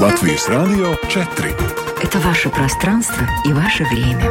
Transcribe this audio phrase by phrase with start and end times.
[0.00, 1.54] Латвийс Радио 4.
[2.02, 4.30] Это ваше пространство и ваше время.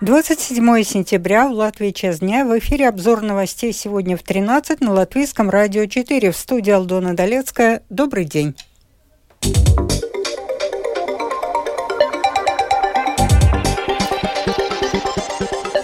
[0.00, 2.44] 27 сентября в Латвии час дня.
[2.44, 6.32] В эфире обзор новостей сегодня в 13 на Латвийском радио 4.
[6.32, 7.84] В студии Алдона Долецкая.
[7.90, 8.56] Добрый день.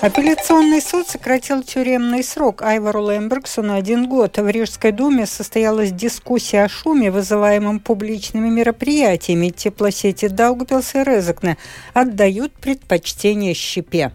[0.06, 4.38] Апелляционный суд сократил тюремный срок Айвару Лембергсу на один год.
[4.38, 9.48] В Рижской думе состоялась дискуссия о шуме, вызываемом публичными мероприятиями.
[9.48, 11.56] Теплосети Даугпилс и Резекне
[11.92, 14.12] отдают предпочтение щепе.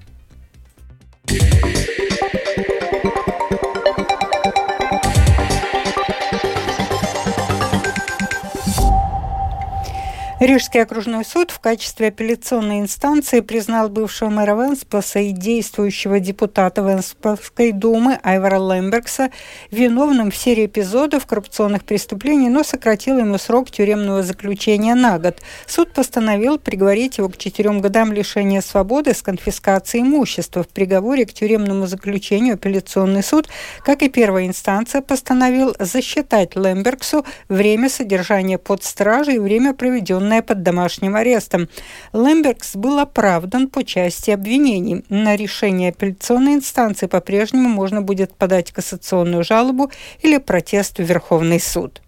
[10.41, 17.71] Рижский окружной суд в качестве апелляционной инстанции признал бывшего мэра Венспилса и действующего депутата Венспилской
[17.71, 19.29] думы Айвара Лембергса
[19.69, 25.43] виновным в серии эпизодов коррупционных преступлений, но сократил ему срок тюремного заключения на год.
[25.67, 30.63] Суд постановил приговорить его к четырем годам лишения свободы с конфискацией имущества.
[30.63, 33.47] В приговоре к тюремному заключению апелляционный суд,
[33.85, 40.41] как и первая инстанция, постановил засчитать Лембергсу время содержания под стражей и время проведенное заключенная
[40.41, 41.67] под домашним арестом.
[42.13, 45.03] Лембергс был оправдан по части обвинений.
[45.09, 49.91] На решение апелляционной инстанции по-прежнему можно будет подать кассационную жалобу
[50.23, 52.01] или протест в Верховный суд.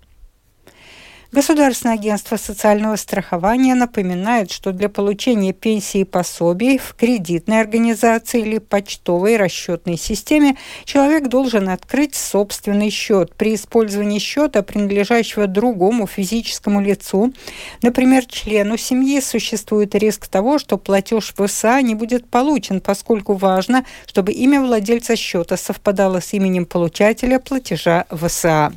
[1.34, 8.60] Государственное агентство социального страхования напоминает, что для получения пенсии и пособий в кредитной организации или
[8.60, 13.34] почтовой расчетной системе человек должен открыть собственный счет.
[13.34, 17.34] При использовании счета, принадлежащего другому физическому лицу,
[17.82, 23.86] например, члену семьи, существует риск того, что платеж в ВСА не будет получен, поскольку важно,
[24.06, 28.72] чтобы имя владельца счета совпадало с именем получателя платежа в ВСА.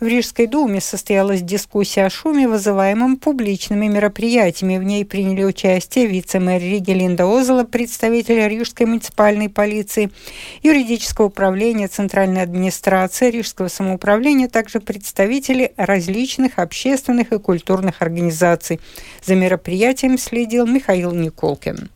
[0.00, 4.78] В Рижской думе состоялась дискуссия о шуме, вызываемом публичными мероприятиями.
[4.78, 10.10] В ней приняли участие вице-мэр Риги Линда Озела, представитель Рижской муниципальной полиции,
[10.62, 18.80] юридического управления Центральной администрации Рижского самоуправления, также представители различных общественных и культурных организаций.
[19.22, 21.90] За мероприятием следил Михаил Николкин.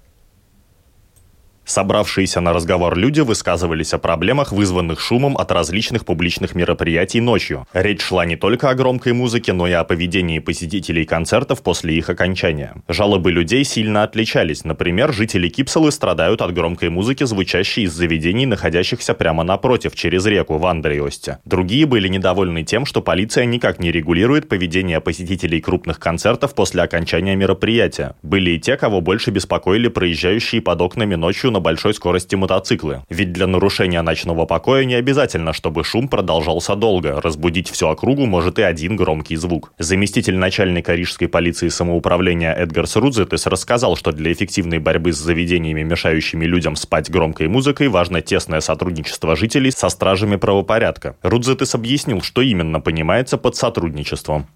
[1.65, 7.67] Собравшиеся на разговор люди высказывались о проблемах, вызванных шумом от различных публичных мероприятий ночью.
[7.73, 12.11] Речь шла не только о громкой музыке, но и о поведении посетителей концертов после их
[12.11, 12.75] окончания.
[12.87, 14.65] Жалобы людей сильно отличались.
[14.65, 20.59] Например, жители Кипсалы страдают от громкой музыки, звучащей из заведений, находящихся прямо напротив, через реку
[20.59, 21.39] в Андреосте.
[21.47, 27.35] Другие были недовольны тем, что полиция никак не регулирует поведение посетителей крупных концертов после окончания
[27.37, 28.17] мероприятия.
[28.23, 33.03] Были и те, кого больше беспокоили проезжающие под окнами ночью на большой скорости мотоциклы.
[33.09, 37.21] Ведь для нарушения ночного покоя не обязательно, чтобы шум продолжался долго.
[37.23, 39.73] Разбудить всю округу может и один громкий звук.
[39.79, 46.45] Заместитель начальника рижской полиции самоуправления Эдгарс Рудзетес рассказал, что для эффективной борьбы с заведениями, мешающими
[46.45, 51.17] людям спать громкой музыкой, важно тесное сотрудничество жителей со стражами правопорядка.
[51.23, 54.47] Рудзетес объяснил, что именно понимается под сотрудничеством.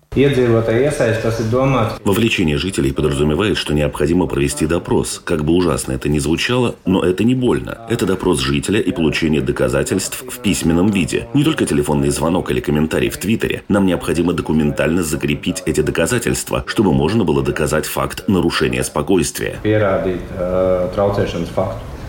[2.02, 5.20] Вовлечение жителей подразумевает, что необходимо провести допрос.
[5.22, 7.78] Как бы ужасно это ни звучало, но это не больно.
[7.88, 11.28] Это допрос жителя и получение доказательств в письменном виде.
[11.34, 13.62] Не только телефонный звонок или комментарий в Твиттере.
[13.68, 19.58] Нам необходимо документально закрепить эти доказательства, чтобы можно было доказать факт нарушения спокойствия.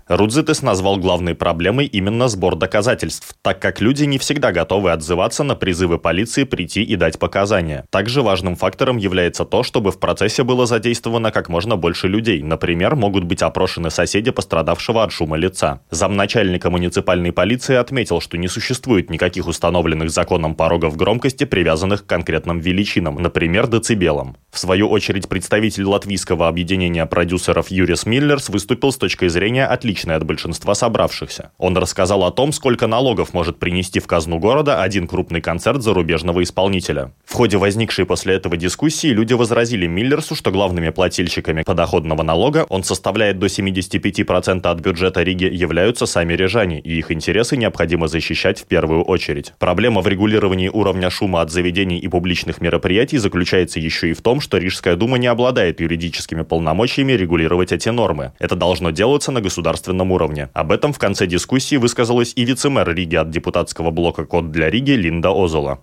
[0.09, 5.53] Рудзитес назвал главной проблемой именно сбор доказательств, так как люди не всегда готовы отзываться на
[5.53, 7.85] призывы полиции прийти и дать показания.
[7.91, 12.41] Также важным фактором является то, чтобы в процессе было задействовано как можно больше людей.
[12.41, 15.81] Например, могут быть опрошены соседи пострадавшего от шума лица.
[15.91, 22.59] Замначальника муниципальной полиции отметил, что не существует никаких установленных законом порогов громкости, привязанных к конкретным
[22.59, 24.37] величинам, например, децибелам.
[24.49, 30.15] В свою очередь, представитель латвийского объединения продюсеров Юрис Миллерс выступил с точки зрения отличия отличный
[30.15, 31.51] от большинства собравшихся.
[31.57, 36.41] Он рассказал о том, сколько налогов может принести в казну города один крупный концерт зарубежного
[36.43, 37.11] исполнителя.
[37.25, 42.83] В ходе возникшей после этого дискуссии люди возразили Миллерсу, что главными плательщиками подоходного налога он
[42.83, 48.65] составляет до 75% от бюджета Риги являются сами рижане, и их интересы необходимо защищать в
[48.65, 49.53] первую очередь.
[49.59, 54.39] Проблема в регулировании уровня шума от заведений и публичных мероприятий заключается еще и в том,
[54.41, 58.31] что Рижская дума не обладает юридическими полномочиями регулировать эти нормы.
[58.39, 60.49] Это должно делаться на государственном государственном уровне.
[60.53, 64.91] Об этом в конце дискуссии высказалась и вице-мэр Риги от депутатского блока «Код для Риги»
[64.91, 65.79] Линда Озола.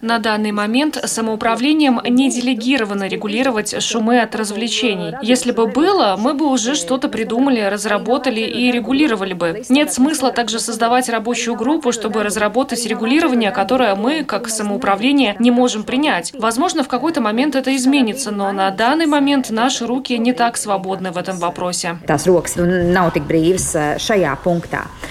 [0.00, 5.14] На данный момент самоуправлением не делегировано регулировать шумы от развлечений.
[5.22, 9.62] Если бы было, мы бы уже что-то придумали, разработали и регулировали бы.
[9.68, 15.82] Нет смысла также создавать рабочую группу, чтобы разработать регулирование, которое мы, как самоуправление, не можем
[15.82, 16.32] принять.
[16.38, 21.07] Возможно, в какой-то момент это изменится, но на данный момент наши руки не так свободны
[21.12, 21.98] в этом вопросе.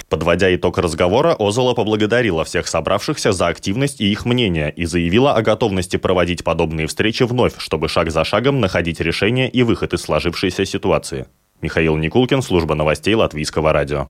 [0.08, 5.42] Подводя итог разговора, Озола поблагодарила всех собравшихся за активность и их мнение и заявила о
[5.42, 10.64] готовности проводить подобные встречи вновь, чтобы шаг за шагом находить решение и выход из сложившейся
[10.64, 11.26] ситуации.
[11.60, 14.08] Михаил Никулкин, служба новостей Латвийского радио.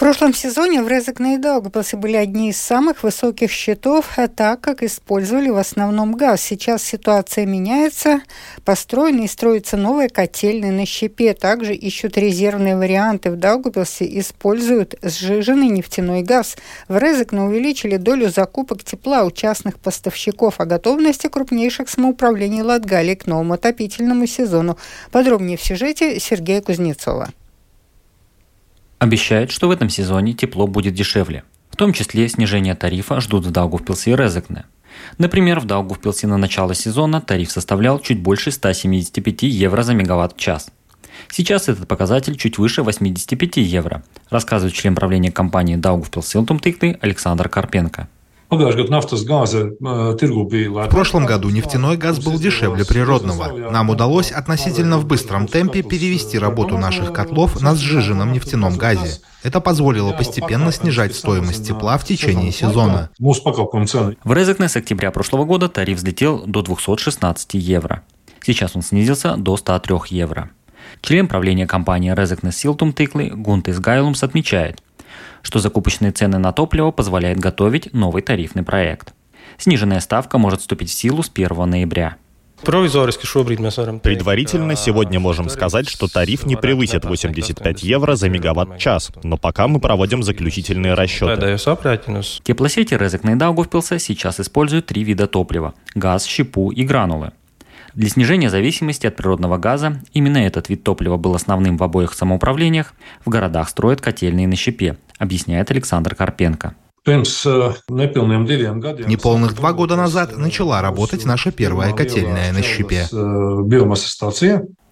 [0.00, 4.82] В прошлом сезоне в Резекне и были одни из самых высоких счетов, а так как
[4.82, 6.40] использовали в основном газ.
[6.40, 8.22] Сейчас ситуация меняется,
[8.64, 11.34] построены и строятся новые котельные на щепе.
[11.34, 13.30] Также ищут резервные варианты.
[13.30, 16.56] В Даугавпилсе используют сжиженный нефтяной газ.
[16.88, 23.26] В Резекне увеличили долю закупок тепла у частных поставщиков о готовности крупнейших самоуправлений Латгалии к
[23.26, 24.78] новому отопительному сезону.
[25.10, 27.28] Подробнее в сюжете Сергея Кузнецова.
[29.00, 31.42] Обещают, что в этом сезоне тепло будет дешевле.
[31.70, 34.66] В том числе снижение тарифа ждут в Даугавпилсе и Резекне.
[35.16, 40.68] Например, в Даугавпилсе на начало сезона тариф составлял чуть больше 175 евро за мегаватт-час.
[41.30, 48.06] Сейчас этот показатель чуть выше 85 евро, рассказывает член правления компании Даугавпилс Силтумтыкты Александр Карпенко.
[48.50, 48.56] В
[50.88, 53.70] прошлом году нефтяной газ был дешевле природного.
[53.70, 59.20] Нам удалось относительно в быстром темпе перевести работу наших котлов на сжиженном нефтяном газе.
[59.44, 63.10] Это позволило постепенно снижать стоимость тепла в течение сезона.
[63.20, 68.02] В Резекне с октября прошлого года тариф взлетел до 216 евро.
[68.42, 70.50] Сейчас он снизился до 103 евро.
[71.02, 74.82] Член правления компании Резекне Силтум Тыклы Гунтес Гайлумс отмечает–
[75.42, 79.14] что закупочные цены на топливо позволяют готовить новый тарифный проект.
[79.58, 82.16] Сниженная ставка может вступить в силу с 1 ноября.
[84.02, 89.80] Предварительно сегодня можем сказать, что тариф не превысит 85 евро за мегаватт-час, но пока мы
[89.80, 91.56] проводим заключительные расчеты.
[92.42, 97.32] Теплосети Резекна и Даугавпилса сейчас используют три вида топлива– газ, щепу и гранулы.
[97.94, 102.94] Для снижения зависимости от природного газа именно этот вид топлива был основным в обоих самоуправлениях.
[103.24, 106.74] В городах строят котельные на щепе, объясняет Александр Карпенко.
[109.08, 113.06] Неполных два года назад начала работать наша первая котельная на щепе.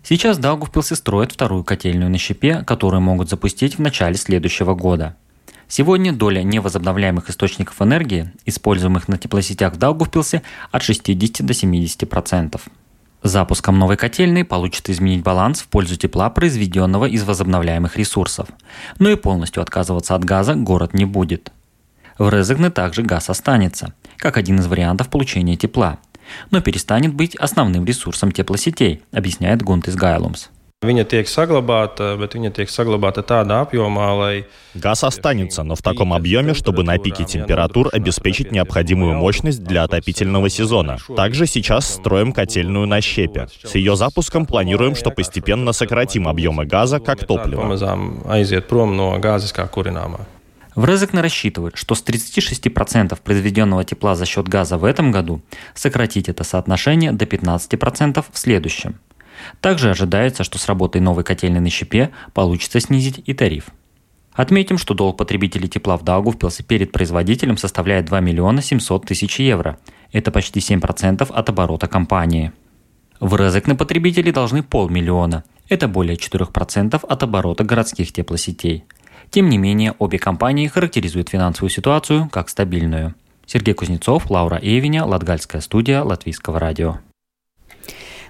[0.02, 5.16] Сейчас Даугавпилсе строят вторую котельную на щепе, которую могут запустить в начале следующего года.
[5.68, 12.62] Сегодня доля невозобновляемых источников энергии, используемых на теплосетях в Даугавпилсе, от 60 до 70 процентов.
[13.22, 18.48] Запуском новой котельной получит изменить баланс в пользу тепла, произведенного из возобновляемых ресурсов.
[18.98, 21.52] Но и полностью отказываться от газа город не будет.
[22.16, 25.98] В Резекне также газ останется, как один из вариантов получения тепла,
[26.50, 30.48] но перестанет быть основным ресурсом теплосетей, объясняет Гунтис Гайлумс.
[30.78, 34.44] Viņa tiek saglabāta, bet viņa tiek saglabāta tādā apjomā, lai...
[34.76, 40.48] Газ останется, но в таком объеме, чтобы на пике температур обеспечить необходимую мощность для отопительного
[40.48, 40.98] сезона.
[41.16, 43.48] Также сейчас строим котельную на щепе.
[43.64, 47.66] С ее запуском планируем, что постепенно сократим объемы газа как топлива.
[50.76, 55.40] В Резекне рассчитывают, что с 36% произведенного тепла за счет газа в этом году
[55.74, 59.00] сократить это соотношение до 15% в следующем.
[59.60, 63.70] Также ожидается, что с работой новой котельной на щепе получится снизить и тариф.
[64.32, 69.78] Отметим, что долг потребителей тепла в Даугавпилсе перед производителем составляет 2 миллиона 700 тысяч евро.
[70.12, 72.52] Это почти 7% от оборота компании.
[73.18, 75.42] В Резекне потребители должны полмиллиона.
[75.68, 78.84] Это более 4% от оборота городских теплосетей.
[79.30, 83.14] Тем не менее, обе компании характеризуют финансовую ситуацию как стабильную.
[83.44, 86.98] Сергей Кузнецов, Лаура Эвиня, Латгальская студия Латвийского радио.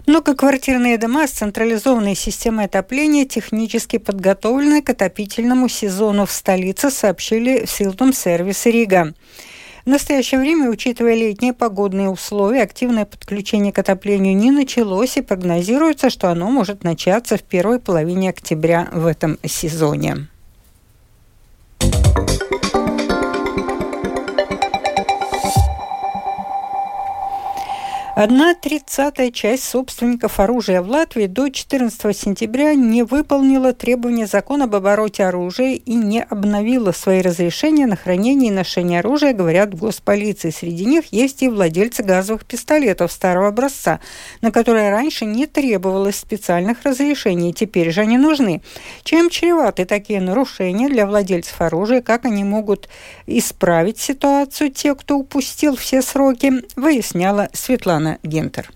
[0.07, 7.71] Многоквартирные дома с централизованной системой отопления технически подготовлены к отопительному сезону в столице, сообщили в
[7.71, 9.14] Силтум сервис Рига.
[9.85, 16.11] В настоящее время, учитывая летние погодные условия, активное подключение к отоплению не началось и прогнозируется,
[16.11, 20.28] что оно может начаться в первой половине октября в этом сезоне.
[28.21, 34.75] Одна тридцатая часть собственников оружия в Латвии до 14 сентября не выполнила требования закона об
[34.75, 40.51] обороте оружия и не обновила свои разрешения на хранение и ношение оружия, говорят в госполиции.
[40.51, 44.01] Среди них есть и владельцы газовых пистолетов старого образца,
[44.41, 48.63] на которые раньше не требовалось специальных разрешений, теперь же они нужны.
[49.05, 52.89] Чем чреваты такие нарушения для владельцев оружия, как они могут
[53.29, 58.71] исправить ситуацию, те, кто упустил все сроки, выясняла Светлана Анна Гентер.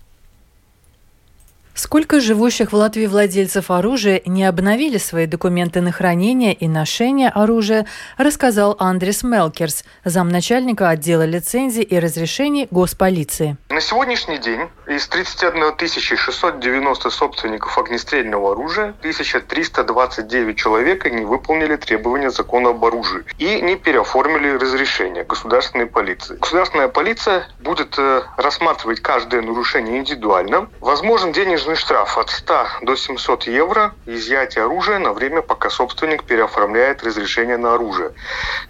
[1.75, 7.87] Сколько живущих в Латвии владельцев оружия не обновили свои документы на хранение и ношение оружия,
[8.17, 13.57] рассказал Андрес Мелкерс, замначальника отдела лицензий и разрешений Госполиции.
[13.69, 15.73] На сегодняшний день из 31
[16.15, 24.57] 690 собственников огнестрельного оружия 1329 человек не выполнили требования закона об оружии и не переоформили
[24.57, 26.37] разрешение государственной полиции.
[26.39, 30.69] Государственная полиция будет э, рассматривать каждое нарушение индивидуально.
[30.79, 36.25] Возможен денежный денежный штраф от 100 до 700 евро изъятие оружия на время, пока собственник
[36.25, 38.11] переоформляет разрешение на оружие.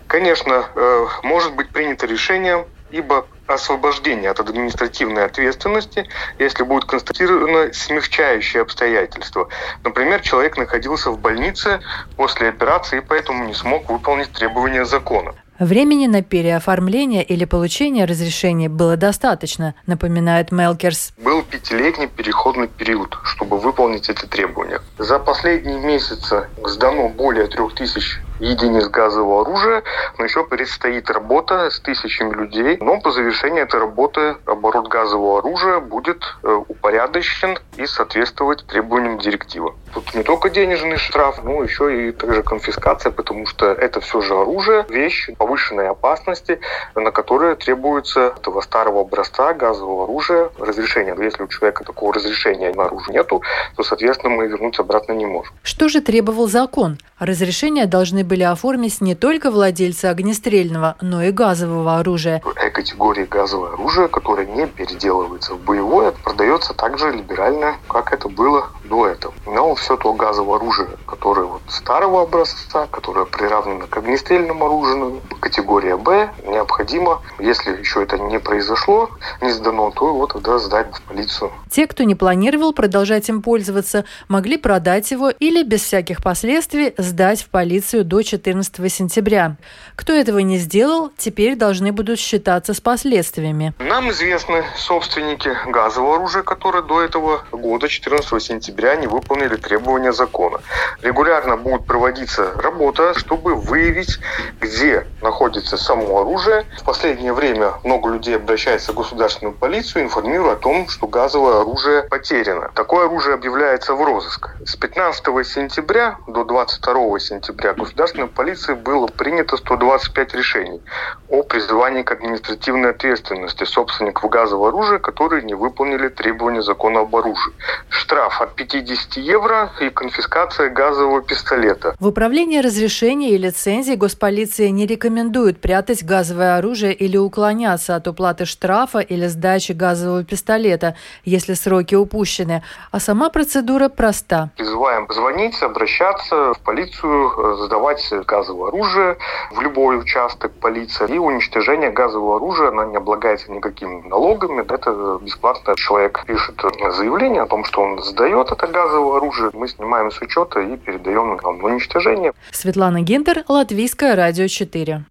[0.07, 6.07] Конечно, э, может быть принято решение ибо освобождение от административной ответственности,
[6.37, 9.49] если будет констатировано смягчающие обстоятельства.
[9.83, 11.79] Например, человек находился в больнице
[12.15, 15.33] после операции и поэтому не смог выполнить требования закона.
[15.59, 21.13] Времени на переоформление или получение разрешения было достаточно, напоминает Мелкерс.
[21.17, 24.81] Был пятилетний переходный период, чтобы выполнить эти требования.
[24.97, 29.83] За последние месяцы сдано более трех тысяч единиц газового оружия,
[30.17, 32.77] но еще предстоит работа с тысячами людей.
[32.79, 39.73] Но по завершении этой работы оборот газового оружия будет э, упорядочен и соответствовать требованиям директивы.
[39.93, 44.33] Тут не только денежный штраф, но еще и также конфискация, потому что это все же
[44.33, 46.59] оружие, вещь повышенной опасности,
[46.95, 51.15] на которые требуется этого старого образца газового оружия разрешение.
[51.19, 53.43] Если у человека такого разрешения на оружие нету,
[53.75, 55.53] то, соответственно, мы вернуть обратно не можем.
[55.61, 56.97] Что же требовал закон?
[57.19, 62.41] Разрешения должны были оформить не только владельцы огнестрельного, но и газового оружия.
[62.55, 68.69] Э-категории газовое оружие, которое не переделывается в боевое, продается так же либерально, как это было
[68.85, 69.33] до этого.
[69.45, 75.97] Но все то газовое оружие, которое вот старого образца, которое приравнено к огнестрельному оружию, категория
[75.97, 79.09] Б, необходимо, если еще это не произошло,
[79.41, 81.51] не сдано, то вот тогда сдать в полицию.
[81.69, 87.41] Те, кто не планировал продолжать им пользоваться, могли продать его или без всяких последствий сдать
[87.41, 89.55] в полицию до 14 сентября.
[89.95, 93.73] Кто этого не сделал, теперь должны будут считаться с последствиями.
[93.79, 100.59] Нам известны собственники газового оружия, которые до этого года, 14 сентября, не выполнили требования закона.
[101.01, 104.19] Регулярно будет проводиться работа, чтобы выявить,
[104.61, 106.65] где находится само оружие.
[106.81, 112.03] В последнее время много людей обращается в государственную полицию, информируя о том, что газовое оружие
[112.03, 112.69] потеряно.
[112.75, 114.51] Такое оружие объявляется в розыск.
[114.67, 120.81] С 15 сентября до 22 сентября государственной полиции было принято 125 решений
[121.29, 127.53] о призывании к административной ответственности собственников газового оружия, которые не выполнили требования закона об оружии.
[127.89, 131.95] Штраф от 50 евро и конфискация газового пистолета.
[131.99, 138.45] В управлении разрешения и лицензии госполиция не рекомендует прятать газовое оружие или уклоняться от уплаты
[138.45, 142.63] штрафа или сдачи газового пистолета, если сроки упущены.
[142.91, 144.49] А сама процедура проста.
[144.57, 147.55] Призываем звонить, обращаться в полицию, э,
[147.99, 149.17] сдавать газовое оружие
[149.51, 151.07] в любой участок полиции.
[151.13, 154.61] И уничтожение газового оружия, оно не облагается никакими налогами.
[154.61, 155.75] Это бесплатно.
[155.75, 159.51] Человек пишет заявление о том, что он сдает это газовое оружие.
[159.53, 162.33] Мы снимаем с учета и передаем на уничтожение.
[162.51, 165.05] Светлана Гинтер, Латвийское радио 4.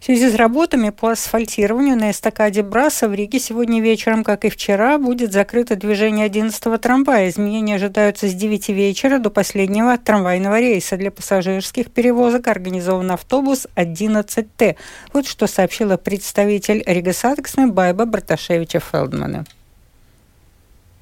[0.00, 4.50] В связи с работами по асфальтированию на эстакаде Браса в Риге сегодня вечером, как и
[4.50, 7.28] вчера, будет закрыто движение 11-го трамвая.
[7.28, 10.96] Изменения ожидаются с 9 вечера до последнего трамвайного рейса.
[10.96, 14.76] Для пассажирских перевозок организован автобус 11Т.
[15.12, 19.44] Вот что сообщила представитель Rīgas satiksme Байба Браташевича Фелдмана.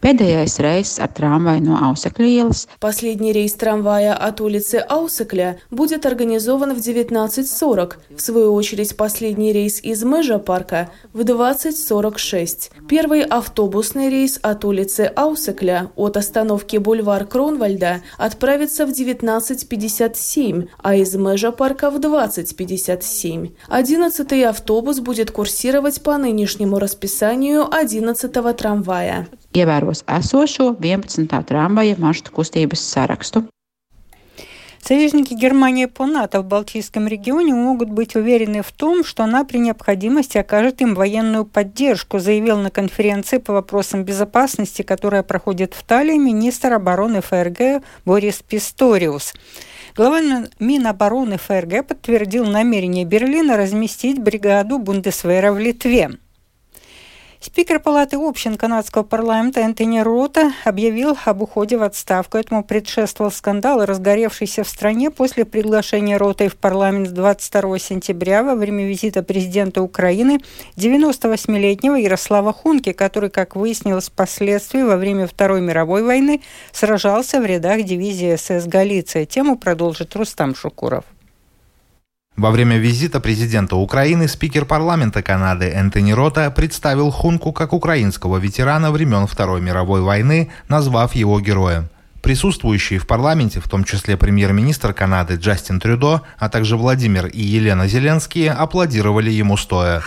[0.05, 2.67] Pēdējais рейс ar трамваю no Аусекля ielas.
[2.79, 7.95] Последний рейс трамвая от улицы Аусекля будет организован в 19.40.
[8.15, 12.71] В свою очередь, последний рейс из Межа парка в 20.46.
[12.87, 21.15] Первый автобусный рейс от улицы Аусекля от остановки бульвар Кронвальда отправится в 19.57, а из
[21.15, 23.53] Межа парка в 20.57.
[23.69, 31.43] Одиннадцатый автобус будет курсировать по нынешнему расписанию 11 трамвая ievēros esošo 11.
[31.49, 33.45] tramvaja maršrutu kustības sarakstu.
[34.87, 39.57] Союзники Германии по НАТО в Балтийском регионе могут быть уверены в том, что она при
[39.57, 46.19] необходимости окажет им военную поддержку, заявил на конференции по вопросам безопасности, которая проходит в Таллии,
[46.19, 49.33] министр обороны ФРГ Борис Писториус.
[49.97, 50.21] Глава
[50.59, 56.11] Минобороны ФРГ подтвердил намерение Берлина разместить бригаду Бундесвера в Литве.
[57.47, 62.39] Спикер Палаты общин канадского парламента Энтони Рота объявил об уходе в отставку.
[62.39, 68.87] Этому предшествовал скандал, разгоревшийся в стране после приглашения Роты в парламент 22 сентября во время
[68.87, 70.41] визита президента Украины
[70.77, 76.41] 98-летнего Ярослава Хунки, который, как выяснилось впоследствии, во время Второй мировой войны
[76.73, 79.27] сражался в рядах дивизии СС «Галиция».
[79.27, 81.05] Тему продолжит Рустам Шукуров.
[82.37, 88.91] Во время визита президента Украины спикер парламента Канады Энтони Рота представил Хунку как украинского ветерана
[88.91, 91.89] времен Второй мировой войны, назвав его героем.
[92.23, 97.87] Присутствующие в парламенте, в том числе премьер-министр Канады Джастин Трюдо, а также Владимир и Елена
[97.87, 100.03] Зеленские, аплодировали ему стоя.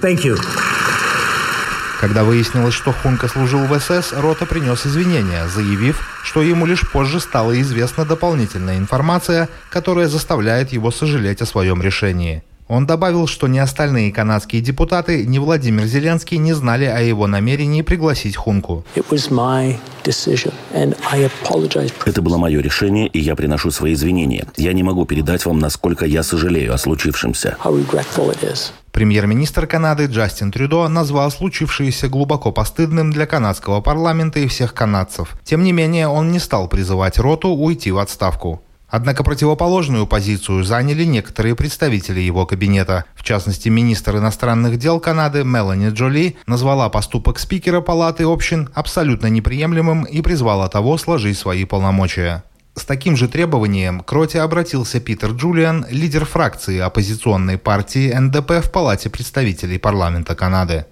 [0.00, 0.38] Thank you.
[2.00, 7.20] Когда выяснилось, что Хунка служил в СС, Рота принес извинения, заявив, что ему лишь позже
[7.20, 12.42] стала известна дополнительная информация, которая заставляет его сожалеть о своем решении.
[12.68, 17.82] Он добавил, что ни остальные канадские депутаты, ни Владимир Зеленский не знали о его намерении
[17.82, 18.82] пригласить Хунку.
[22.06, 24.46] Это было мое решение, и я приношу свои извинения.
[24.56, 27.58] Я не могу передать вам, насколько я сожалею о случившемся.
[28.92, 35.36] Премьер-министр Канады Джастин Трюдо назвал случившееся глубоко постыдным для канадского парламента и всех канадцев.
[35.44, 38.62] Тем не менее, он не стал призывать Роту уйти в отставку.
[38.88, 43.04] Однако противоположную позицию заняли некоторые представители его кабинета.
[43.14, 50.02] В частности, министр иностранных дел Канады Мелани Джоли назвала поступок спикера Палаты общин абсолютно неприемлемым
[50.02, 52.42] и призвала того сложить свои полномочия.
[52.76, 58.70] С таким же требованием к Роте обратился Питер Джулиан, лидер фракции оппозиционной партии НДП в
[58.70, 60.86] Палате представителей парламента Канады.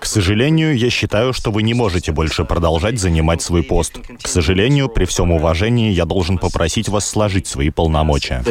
[0.00, 3.98] К сожалению, я считаю, что вы не можете больше продолжать занимать свой пост.
[4.22, 8.42] К сожалению, при всем уважении, я должен попросить вас сложить свои полномочия.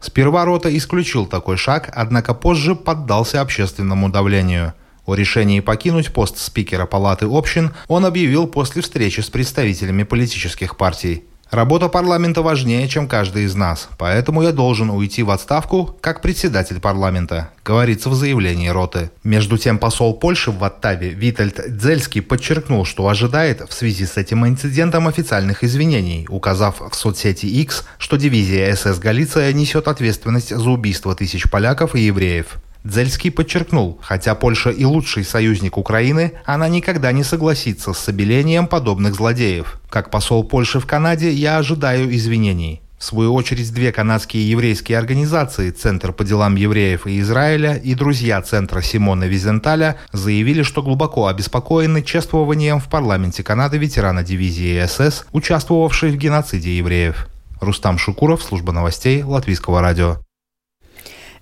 [0.00, 4.72] Сперва Рота исключил такой шаг, однако позже поддался общественному давлению–
[5.06, 11.24] о решении покинуть пост спикера Палаты общин он объявил после встречи с представителями политических партий.
[11.50, 16.80] Работа парламента важнее, чем каждый из нас, поэтому я должен уйти в отставку как председатель
[16.80, 19.12] парламента, говорится в заявлении Роты.
[19.22, 24.44] Между тем посол Польши в Ваттаве Витальд Дзельский подчеркнул, что ожидает в связи с этим
[24.44, 31.14] инцидентом официальных извинений, указав в соцсети X, что дивизия СС Галиция несет ответственность за убийство
[31.14, 32.56] тысяч поляков и евреев.
[32.86, 39.16] Дзельский подчеркнул, хотя Польша и лучший союзник Украины, она никогда не согласится с обелением подобных
[39.16, 39.80] злодеев.
[39.90, 42.80] Как посол Польши в Канаде, я ожидаю извинений.
[42.96, 48.40] В свою очередь, две канадские еврейские организации «Центр по делам евреев и Израиля» и «Друзья
[48.40, 56.10] Центра Симона Визенталя» заявили, что глубоко обеспокоены чествованием в парламенте Канады ветерана дивизии СС, участвовавшей
[56.12, 57.26] в геноциде евреев.
[57.60, 60.18] Рустам Шукуров, служба новостей Латвийского радио.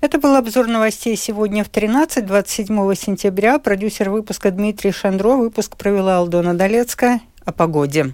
[0.05, 3.59] Это был обзор новостей сегодня в 13-27 сентября.
[3.59, 5.37] Продюсер выпуска Дмитрий Шандро.
[5.37, 7.23] Выпуск провела Алдона Долецкая.
[7.47, 8.12] О погоде.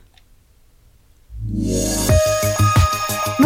[1.52, 2.19] Yeah.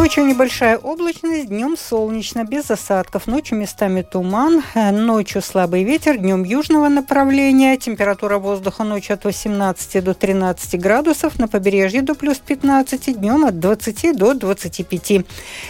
[0.04, 3.26] Ночью небольшая облачность, днем солнечно, без осадков.
[3.26, 7.78] Ночью местами туман, э, ночью слабый ветер, днем южного направления.
[7.78, 13.58] Температура воздуха ночью от 18 до 13 градусов, на побережье до плюс 15, днем от
[13.60, 15.24] 20 до 25.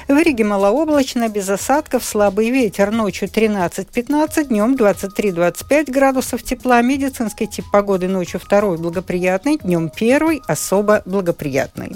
[0.09, 2.91] В Риге малооблачно, без осадков, слабый ветер.
[2.91, 6.83] Ночью 13-15, днем 23-25 градусов тепла.
[6.83, 11.93] Медицинский тип погоды ночью второй благоприятный, днем первый особо благоприятный.